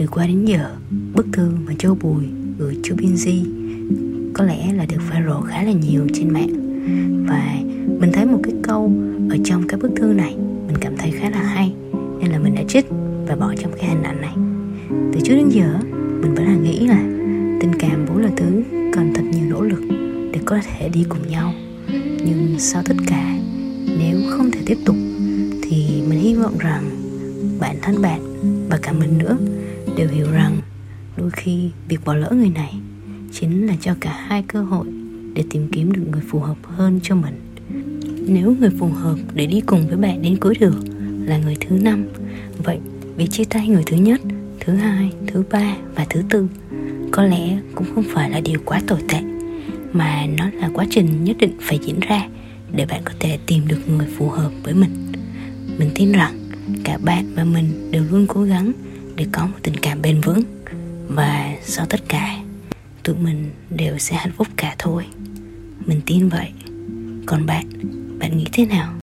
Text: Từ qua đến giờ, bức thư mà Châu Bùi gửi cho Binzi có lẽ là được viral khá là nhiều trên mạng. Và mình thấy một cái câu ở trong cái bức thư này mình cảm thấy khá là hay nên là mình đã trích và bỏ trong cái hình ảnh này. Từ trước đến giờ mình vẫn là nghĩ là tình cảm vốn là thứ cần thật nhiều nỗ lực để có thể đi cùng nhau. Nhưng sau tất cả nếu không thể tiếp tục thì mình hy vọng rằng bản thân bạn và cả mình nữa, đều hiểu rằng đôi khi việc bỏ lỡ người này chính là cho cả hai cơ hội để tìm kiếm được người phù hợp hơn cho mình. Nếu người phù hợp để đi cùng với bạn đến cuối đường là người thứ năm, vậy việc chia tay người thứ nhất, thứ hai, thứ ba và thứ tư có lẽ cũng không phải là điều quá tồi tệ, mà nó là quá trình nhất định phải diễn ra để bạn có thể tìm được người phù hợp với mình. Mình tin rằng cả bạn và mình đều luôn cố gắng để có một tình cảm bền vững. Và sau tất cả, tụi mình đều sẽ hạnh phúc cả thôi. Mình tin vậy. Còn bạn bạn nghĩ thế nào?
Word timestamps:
Từ 0.00 0.06
qua 0.06 0.26
đến 0.26 0.44
giờ, 0.44 0.70
bức 1.14 1.26
thư 1.32 1.50
mà 1.66 1.72
Châu 1.78 1.94
Bùi 1.94 2.24
gửi 2.58 2.76
cho 2.82 2.94
Binzi 2.94 3.44
có 4.34 4.44
lẽ 4.44 4.72
là 4.72 4.86
được 4.86 4.98
viral 5.10 5.48
khá 5.48 5.62
là 5.62 5.72
nhiều 5.72 6.06
trên 6.14 6.32
mạng. 6.32 6.48
Và 7.28 7.56
mình 8.00 8.10
thấy 8.12 8.26
một 8.26 8.40
cái 8.42 8.52
câu 8.62 8.92
ở 9.30 9.36
trong 9.44 9.68
cái 9.68 9.80
bức 9.80 9.90
thư 9.96 10.06
này 10.06 10.36
mình 10.66 10.76
cảm 10.80 10.96
thấy 10.96 11.10
khá 11.10 11.30
là 11.30 11.42
hay 11.42 11.72
nên 12.20 12.30
là 12.30 12.38
mình 12.38 12.54
đã 12.54 12.62
trích 12.68 12.86
và 13.26 13.36
bỏ 13.36 13.54
trong 13.58 13.72
cái 13.78 13.88
hình 13.88 14.02
ảnh 14.02 14.20
này. 14.20 14.34
Từ 15.12 15.20
trước 15.24 15.34
đến 15.34 15.48
giờ 15.48 15.78
mình 16.22 16.34
vẫn 16.34 16.44
là 16.44 16.56
nghĩ 16.56 16.86
là 16.86 17.02
tình 17.60 17.72
cảm 17.78 18.06
vốn 18.06 18.22
là 18.22 18.30
thứ 18.36 18.62
cần 18.92 19.12
thật 19.14 19.22
nhiều 19.32 19.50
nỗ 19.50 19.62
lực 19.62 19.82
để 20.32 20.40
có 20.44 20.58
thể 20.64 20.88
đi 20.88 21.04
cùng 21.08 21.28
nhau. 21.28 21.54
Nhưng 22.24 22.54
sau 22.58 22.82
tất 22.82 22.96
cả 23.06 23.38
nếu 23.98 24.20
không 24.30 24.50
thể 24.50 24.60
tiếp 24.66 24.78
tục 24.84 24.96
thì 25.62 26.02
mình 26.08 26.20
hy 26.20 26.34
vọng 26.34 26.58
rằng 26.58 26.99
bản 27.60 27.76
thân 27.82 28.02
bạn 28.02 28.20
và 28.68 28.78
cả 28.82 28.92
mình 28.92 29.18
nữa, 29.18 29.36
đều 29.96 30.08
hiểu 30.08 30.26
rằng 30.32 30.60
đôi 31.16 31.30
khi 31.30 31.70
việc 31.88 32.04
bỏ 32.04 32.14
lỡ 32.14 32.30
người 32.30 32.50
này 32.50 32.74
chính 33.32 33.66
là 33.66 33.76
cho 33.80 33.94
cả 34.00 34.24
hai 34.26 34.42
cơ 34.42 34.62
hội 34.62 34.86
để 35.34 35.44
tìm 35.50 35.68
kiếm 35.72 35.92
được 35.92 36.02
người 36.10 36.22
phù 36.28 36.40
hợp 36.40 36.56
hơn 36.62 37.00
cho 37.02 37.14
mình. 37.14 37.40
Nếu 38.28 38.56
người 38.60 38.70
phù 38.78 38.86
hợp 38.86 39.16
để 39.34 39.46
đi 39.46 39.60
cùng 39.60 39.88
với 39.88 39.96
bạn 39.96 40.22
đến 40.22 40.36
cuối 40.36 40.54
đường 40.60 40.84
là 41.26 41.38
người 41.38 41.56
thứ 41.60 41.78
năm, 41.78 42.06
vậy 42.64 42.78
việc 43.16 43.30
chia 43.30 43.44
tay 43.44 43.68
người 43.68 43.82
thứ 43.86 43.96
nhất, 43.96 44.20
thứ 44.60 44.74
hai, 44.74 45.12
thứ 45.26 45.42
ba 45.50 45.76
và 45.94 46.06
thứ 46.10 46.22
tư 46.30 46.48
có 47.10 47.22
lẽ 47.22 47.58
cũng 47.74 47.86
không 47.94 48.04
phải 48.14 48.30
là 48.30 48.40
điều 48.40 48.58
quá 48.64 48.80
tồi 48.86 49.00
tệ, 49.08 49.20
mà 49.92 50.26
nó 50.38 50.50
là 50.54 50.70
quá 50.74 50.86
trình 50.90 51.24
nhất 51.24 51.36
định 51.38 51.52
phải 51.60 51.78
diễn 51.82 52.00
ra 52.00 52.28
để 52.76 52.86
bạn 52.86 53.00
có 53.04 53.12
thể 53.20 53.38
tìm 53.46 53.68
được 53.68 53.88
người 53.88 54.06
phù 54.18 54.28
hợp 54.28 54.50
với 54.62 54.74
mình. 54.74 54.90
Mình 55.78 55.90
tin 55.94 56.12
rằng 56.12 56.39
cả 56.84 56.98
bạn 56.98 57.32
và 57.34 57.44
mình 57.44 57.90
đều 57.90 58.04
luôn 58.10 58.26
cố 58.26 58.42
gắng 58.42 58.72
để 59.16 59.26
có 59.32 59.46
một 59.46 59.56
tình 59.62 59.76
cảm 59.76 60.02
bền 60.02 60.20
vững. 60.20 60.42
Và 61.08 61.56
sau 61.62 61.86
tất 61.86 62.00
cả, 62.08 62.36
tụi 63.02 63.16
mình 63.16 63.50
đều 63.70 63.98
sẽ 63.98 64.16
hạnh 64.16 64.32
phúc 64.36 64.48
cả 64.56 64.74
thôi. 64.78 65.06
Mình 65.86 66.00
tin 66.06 66.28
vậy. 66.28 66.48
Còn 67.26 67.46
bạn 67.46 67.66
bạn 68.18 68.36
nghĩ 68.36 68.46
thế 68.52 68.66
nào? 68.66 68.92